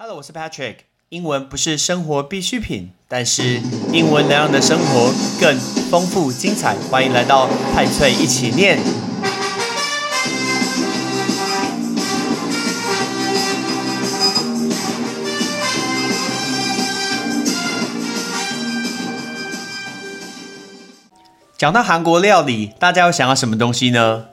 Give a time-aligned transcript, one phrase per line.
[0.00, 0.76] Hello，我是 Patrick。
[1.08, 3.60] 英文不是生活必需品，但是
[3.92, 5.58] 英文能让你的生活更
[5.90, 6.76] 丰富精彩。
[6.88, 8.78] 欢迎来到派翠一起念。
[21.56, 24.26] 讲到韩国料理，大家有想到什么东西呢？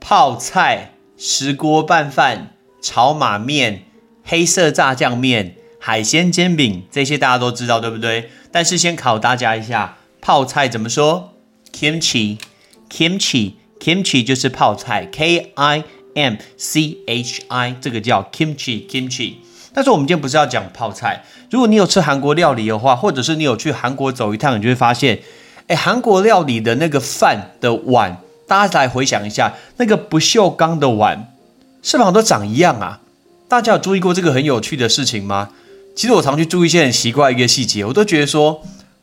[0.00, 3.82] 泡菜、石锅拌饭、炒马面、
[4.26, 8.30] 黑色炸酱面、海鲜煎饼，这些大家都知道，对不对？
[8.50, 11.34] 但是先考大家一下，泡菜怎么说
[11.72, 19.34] ？kimchi，kimchi，kimchi 就是泡菜，k i m c h i，这个叫 kimchi，kimchi。
[19.72, 21.22] 但是我们今天不是要讲泡菜。
[21.50, 25.20] 如果你有吃韩国料理的话，或者是你有去韩国走一趟，你就会发现。
[25.68, 31.32] 哎，韩国料理的那个饭的碗，大家来回想一下，那个不锈钢的碗，
[31.82, 33.00] 是不是都长一样啊？
[33.48, 35.50] 大家有注意过这个很有趣的事情吗？
[35.94, 38.62] 其实我常去注意一些很奇怪一个细节，我都觉得说，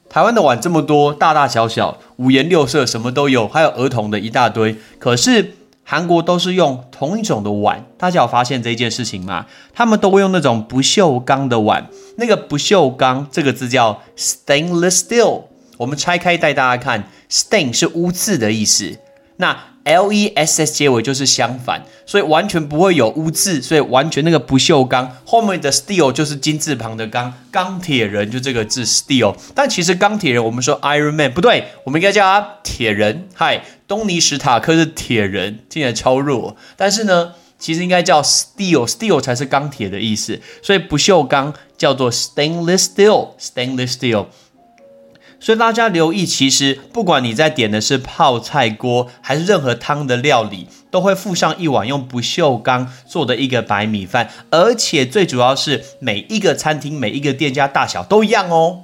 [0.09, 4.75] 台湾的碗这么多，大大小小，五颜六色，什么都有，还有儿童的一大堆。
[4.99, 9.45] 可是韩国都是用同一种的碗，大家有发现这一件事情吗？
[9.73, 15.43] 他们都会用那种不锈钢的碗，那个不锈钢这个字叫 stainless steel。
[15.77, 18.97] 我们拆开带大家看，stain 是污渍的意思，
[19.43, 29.35] 那 l e s s 结尾就是相反，所以完全不会有污渍，所以完全那个不锈钢后面的 steel 就是金字旁的钢，钢铁人就这个字 steel。
[29.53, 33.27] 但其实钢铁人我们说 Iron Man 不对，我们应该叫他铁人。
[33.33, 44.27] 嗨，东尼史塔克是铁人，听起来超弱，但是呢，其实应该叫 steel，steel 才是钢铁的意思，所以不锈钢叫做 stainless steel，stainless steel。
[45.43, 58.83] 所以大家留意，其实不管你在点的是泡菜锅，还是任何汤的料理，都会附上一碗用不锈钢做的一个白米饭，而且最主要是每一个餐厅、每一个店家大小都一样哦。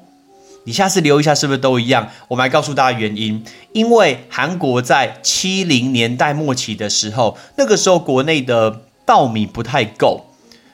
[0.65, 2.09] 你下次留一下，是不是都一样？
[2.27, 10.25] 我们来告诉大家原因，因为韩国在七零年代末期的时候，那个时候国内的稻米不太够，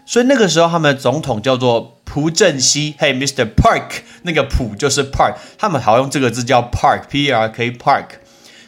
[0.06, 1.92] 所以那个时候他们的总统叫做。
[2.08, 3.46] 朴正熙，嘿，Mr.
[3.56, 8.06] Park，那个朴就是 Park，他们好用这个字叫 Park，P R K Park，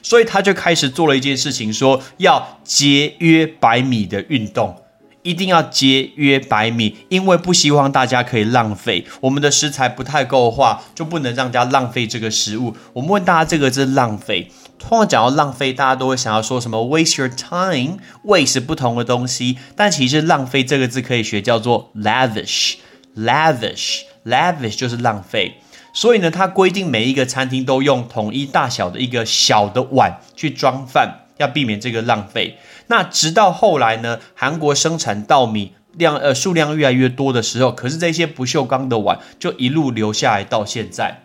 [0.01, 4.75] 所以他就开始做了一件事情，说要节约白米的运动，
[5.21, 12.75] 一定要节约白米，因为不希望大家可以浪费，我们的食材不太够的话，就不能让大家浪费这个食物。
[12.91, 22.75] 我们问大家这个字浪费，通常讲到浪费，大家都会想要说什么 waste your time，waste 不同的东西，但其实浪费这个字可以学叫做 lavish。
[23.17, 25.55] lavish，lavish 就是浪费，
[25.91, 32.59] 所以呢，它规定每一个餐厅都用统一大小的一个小的碗去装饭，要避免这个浪费。
[32.85, 41.23] 那直到后来呢，韩国生产稻米量呃数量越来越多的时候，可是这些不锈钢的碗就一路留下来到现在。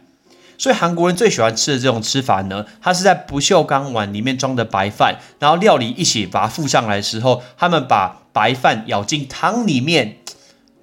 [0.62, 10.18] 所以韩国人最喜欢吃的这种吃法呢，它是在不锈钢碗里面装的白饭，然后料理一起把它附上来的时候，他们把白饭舀进汤里面。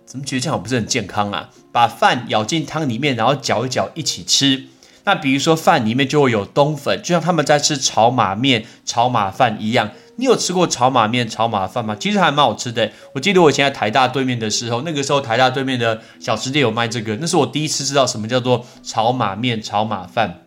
[0.06, 1.50] 怎么觉得这样不是很健康啊？
[1.72, 4.66] 把饭舀进汤里面，然后搅一搅一起吃。
[5.06, 9.92] 那比如说饭里面就会有冬粉，就像他们在吃炒马面、炒马饭一样。
[10.20, 11.96] 你有吃过炒马面、炒马饭吗？
[12.00, 12.92] 其实还蛮好吃的。
[13.14, 20.44] 我记得我以前在台大对面的时候，那个时候台大对面的小吃店有卖这个，那是我第一次知道什么叫做炒马面、炒马饭。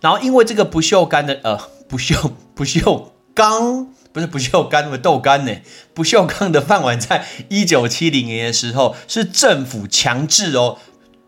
[0.00, 1.58] 然后因为这个不锈钢的呃
[1.88, 3.88] 不锈不锈钢。
[4.12, 5.52] 不是不锈钢的豆干呢？
[5.92, 10.78] 不锈钢的饭碗，在一九七零年的时候是政府强制哦，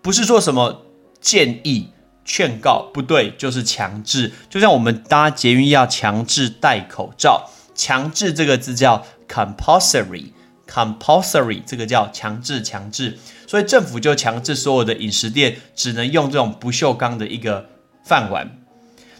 [0.00, 0.82] 不是说什么
[1.20, 1.88] 建议、
[2.26, 4.30] 劝告，不对，就是强制。
[4.50, 13.16] 就像我们搭捷运要强制戴口罩，强制这个字叫 compulsory，compulsory 这个叫强制强制，
[13.46, 17.70] 所以政府就强制所有的饮食店只能用这种不锈钢的一个
[18.04, 18.58] 饭碗。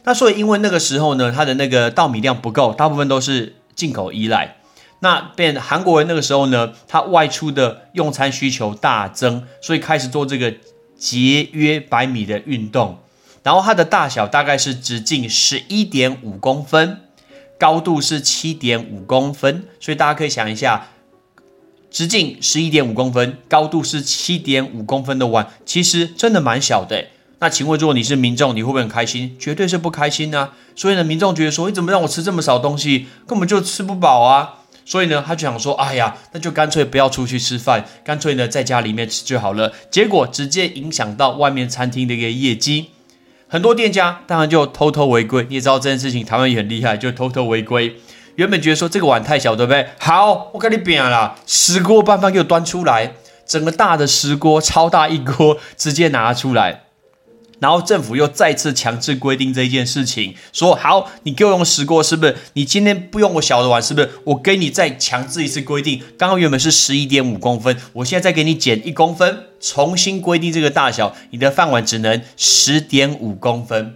[0.04, 4.56] 那所以，因为那个时候呢，它的那个稻米量不够，大部分都是进口依赖。
[5.00, 10.54] 那变韩国人那个时候呢，他外出的用餐需求大增，所以开始做这个
[10.98, 12.98] 节约白米的运动。
[13.42, 17.00] 然后它的大小大概是直径十一点五公分，
[17.58, 19.64] 高度是七点五公分。
[19.78, 20.88] 所以大家可以想一下，
[21.90, 27.06] 直径十一点五公分，高度是七点五公分的碗，其实真的蛮小的。
[27.38, 29.36] 那请问，如果你是民众，你会不会很开心？
[29.38, 30.54] 绝对是不开心啊！
[30.74, 34.62] 所以呢，民众觉得说，你怎么让我吃这么少东西，根本就吃不饱啊！
[34.86, 39.72] 所以呢，他就想说，哎呀，那就干脆不要出去吃饭，干脆呢在家里面吃就好了。
[39.90, 42.90] 结果直接影响到外面餐厅的一个业绩，
[43.48, 45.44] 很多店家当然就偷偷违规。
[45.48, 47.96] 你也知道这件事情，台湾也很厉害，就偷偷违规。
[48.36, 49.88] 原本觉得说这个碗太小，对不对？
[49.98, 53.14] 好，我跟你比了，石锅拌饭给我端出来。
[53.44, 56.85] 整个大的石锅，超大一锅，直接拿出来。
[57.58, 62.36] 然后政府又再次强制规定这件事情，说好，你给我用石锅，是不是？
[62.52, 64.10] 你今天不用我小的碗，是不是？
[64.24, 73.94] 我给你再强制一次规定，刚刚原本是十一点五公分，我现在再给你减一公分，重新规定这个大小，你的饭碗只能十点五公分，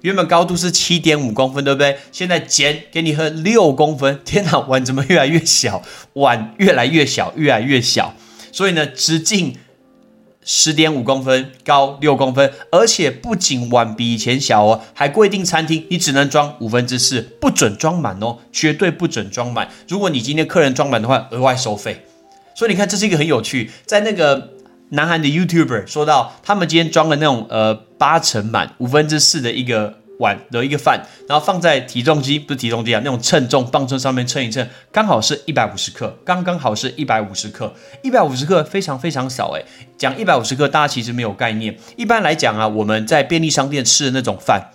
[0.00, 1.98] 原本高度是七点五公分，对不对？
[2.12, 5.82] 现在减给你喝六公分，天哪，碗怎么越来越小？
[6.14, 8.14] 碗越来越小，越来越小，
[8.50, 9.56] 所以呢，直径。
[10.44, 19.68] 十点五公分，高六公分，而且不仅碗比以前小哦，还规定餐厅你只能装五分之四，不准装满哦，绝对不准装满。
[19.88, 22.04] 如果你今天客人装满的话，额外收费。
[22.54, 24.50] 所以你看，这是一个很有趣，在那个
[24.90, 30.01] 南韩的 YouTuber 说到，他们今天装了那种呃八成满五分之四的一个。
[30.22, 39.64] 碗的一个饭，然后放在体重机，不是体重机啊，那种称重磅秤上面称一称，刚好是一百五十克，刚刚好是一百五十克，一百五十克非常非常少诶。
[39.98, 41.76] 讲一百五十克，大家其实没有概念。
[41.96, 44.70] 一般来讲啊，我们在便利商店吃的那种饭，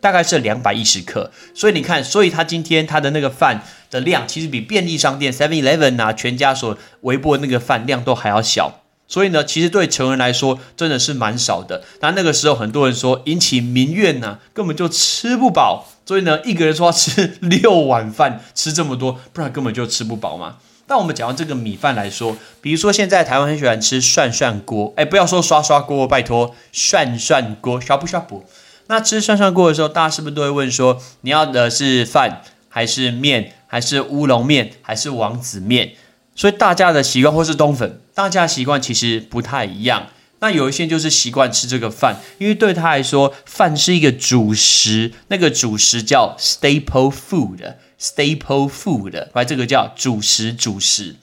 [0.00, 1.30] 大概是两百一十克。
[1.54, 8.79] 所以你看，所以他今天他的那个饭的量，其实比便利商店 Seven Eleven 啊全家所微波那个饭量都还要小。
[9.10, 11.82] 所以呢，其实对成人来说真的是蛮少的。
[11.98, 15.86] 但那个时候很多人说引起民怨呐，根本就吃不饱。
[16.06, 20.56] 所以呢，一个人说要吃六碗饭，吃这么多，不然根本就吃不饱嘛。
[20.86, 28.44] 但我们讲到这个米饭来说，比如说现在台湾很喜欢吃涮涮锅，哎，不要说刷刷锅，拜托，涮涮锅，刷不刷不？
[28.88, 35.92] 那吃涮涮锅的时候，大家是不是都会问说，你要的是饭还是面，还是乌龙面，还是王子面？
[36.34, 40.08] 所以大家的习惯或是冬粉，大家习惯其实不太一样。
[40.40, 51.16] 那有一些就是习惯吃这个饭，因为对他来说，饭是一个主食，那个主食叫 staple food，staple food，来这个叫主食主食。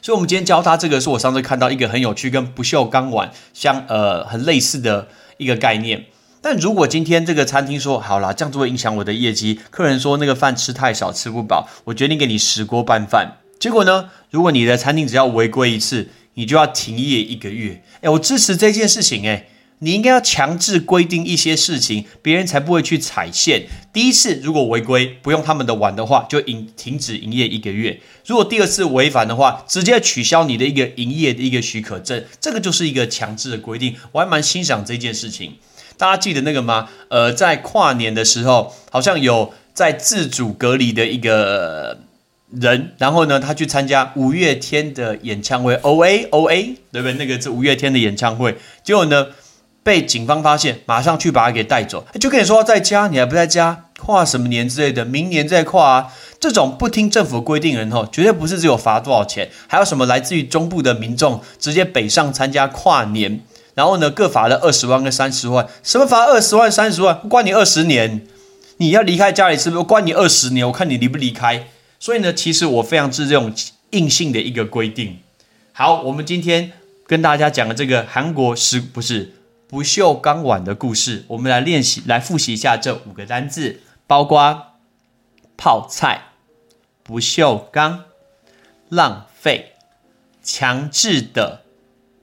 [0.00, 5.08] 所以，我们今天教他这个，是我上次看到一个很有趣，跟不锈钢碗相呃很类似的
[5.38, 6.06] 一个概念。
[6.40, 13.38] 但如果今天这个餐厅说好了，这样子会影响我的业绩，客人说那个饭吃太少，吃不饱，我决定给你十锅拌饭。
[13.62, 14.10] 结果呢？
[14.30, 17.80] 如果你的餐厅只要违规一次，你就要停业一个月。
[18.00, 19.24] 哎，我支持这件事情。
[19.24, 19.46] 哎，
[19.78, 23.68] 你应该要强制规定一些事情，别人才不会去踩线。
[23.92, 28.00] 第一次如果违规不用他们的碗的话，就营停止营业一个月。
[28.26, 32.24] 如果第二次违反的话，直接取消你的一个营业的一个许可证。
[32.40, 33.94] 这个就是一个强制的规定。
[34.10, 35.52] 我还蛮欣赏这件事情。
[35.96, 36.88] 大家记得那个吗？
[37.06, 42.00] 呃，在跨年的时候，好像有在自主隔离的一个。
[42.60, 47.14] 人，然后呢，他去参加五月天的演唱会，O A O A，对不对？
[47.14, 49.28] 那个是五月天的演唱会，结果呢，
[49.82, 56.12] 被警方发现，马上去把他给带走，就跟你说在家，你还不在家，跨什么年之类的，明年再跨啊。
[56.38, 63.40] 这种不听政府规定人吼，绝对不是只有罚多少钱，还有什么来自于中部的民众直接北上参加跨年，
[63.74, 68.26] 然后呢，各罚了二十万跟三十万，什么罚二十万三十万，关你二十年，
[68.78, 69.82] 你要离开家里是不是？
[69.84, 71.68] 关你二十年，我看你离不离开。
[72.02, 73.54] 所以呢，其实我非常支持这种
[73.90, 75.20] 硬性的一个规定。
[75.72, 76.72] 好，我们今天
[77.06, 79.34] 跟大家讲的这个韩国是不是
[79.68, 84.72] 不锈钢碗的故事，我们来练习，来复习一下这五个单字，包括
[85.56, 86.32] 泡菜、
[87.04, 88.06] 不锈钢、
[88.88, 89.74] 浪费、
[90.42, 91.62] 强制的，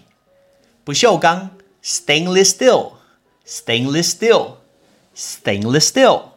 [0.83, 1.51] 不锈钢。
[1.82, 2.92] stainless steel,
[3.46, 4.56] stainless steel,
[5.14, 6.32] stainless steel。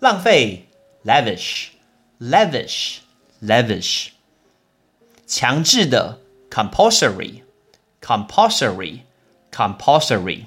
[0.00, 0.66] 浪费，
[1.04, 1.68] lavish,
[2.20, 2.98] lavish,
[3.42, 4.08] lavish。
[5.26, 6.18] 强制的，
[6.50, 7.42] compulsory,
[8.00, 9.00] compulsory,
[9.50, 10.44] compulsory。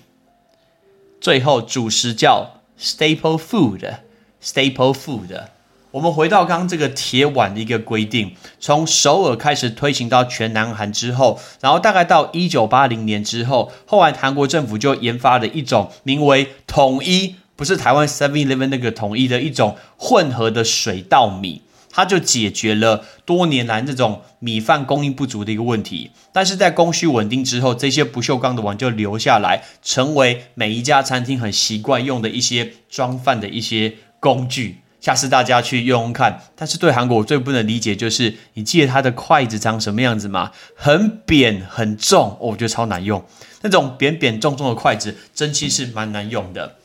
[1.19, 3.97] 最后主食叫 staple food,
[4.41, 5.47] staple food。
[5.94, 26.10] 我们回到刚刚这个铁碗的一个规定，从首尔开始推行到全南韩之后，然后大概到一九八零年之后，后来韩国政府就研发了一种名为统一，不是台湾 Seven Eleven 那个统一的一种混合的水稻米，它就解决了多年来这种米饭供应不足的一个问题。
[26.32, 34.80] 但是在供需稳定之后，这些不锈钢的碗就留下来，成为每一家餐厅很习惯用的一些装饭的一些工具。
[35.04, 40.50] 下次大家去用用看，但是对韩国我最不能理解就是，你记得它的筷子长什么样子吗？
[40.74, 43.22] 很扁很重，我觉得超难用。
[43.60, 46.76] 那种扁扁重重的筷子，真气是蛮难用的。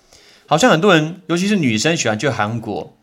[0.47, 2.93] 好像很多人，尤其是女生喜欢去韩国。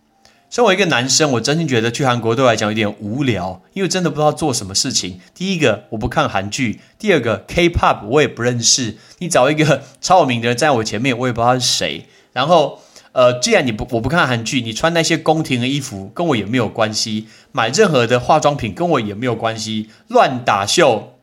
[0.51, 5.23] 身为一个男生，我真心觉得去韩国对我来讲有点无聊，因为真的不知道做什么事情。
[5.35, 8.99] 第一个，我不看韩剧；第二个，K-pop 我也不认识。
[9.21, 12.05] 你找一个超有名的人在我前面，我也不知道他是谁。
[12.35, 12.83] 然后。
[13.17, 21.15] 呃，既然你不我不看韩剧，你穿那些宫廷的衣服跟我也没有关系，买任何的化妆品跟我也没有关系，乱打秀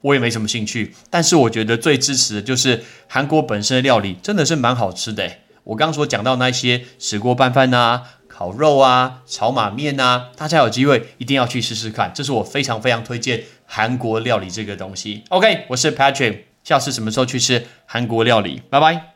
[0.00, 0.94] 我也没什么兴趣。
[1.10, 5.30] 但是我觉得最支持的就是韩国本身的料理真的是蛮好吃的。
[5.64, 15.24] 我刚刚所讲到那些石锅拌饭啊、烤肉啊、炒马面啊，大家有机会一定要去试试看，这是我非常非常推荐韩国料理这个东西。
[15.28, 18.62] OK，我是 Patrick，下次什么时候去吃韩国料理？
[18.70, 19.15] 拜拜。